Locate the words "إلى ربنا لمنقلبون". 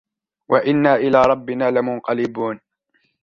0.95-2.59